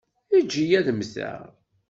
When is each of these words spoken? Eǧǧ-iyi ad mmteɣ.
Eǧǧ-iyi 0.37 0.75
ad 0.79 0.87
mmteɣ. 0.95 1.41